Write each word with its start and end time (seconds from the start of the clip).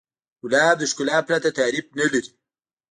ګلاب 0.43 0.75
د 0.79 0.83
ښکلا 0.91 1.17
پرته 1.27 1.49
تعریف 1.59 1.85
نه 1.99 2.05
لري. 2.13 2.31